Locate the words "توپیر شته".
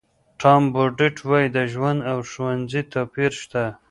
2.93-3.63